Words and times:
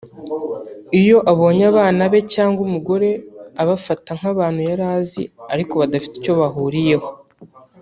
iyo 0.99 1.17
abonye 1.31 1.63
abana 1.71 2.01
be 2.11 2.19
cyangwa 2.33 2.59
umugore 2.67 3.09
abafata 3.61 4.09
nk’abantu 4.19 4.59
yari 4.69 4.83
azi 4.97 5.21
ariko 5.53 5.73
badafite 5.81 6.13
icyo 6.17 6.33
bahuriyeho 6.39 7.09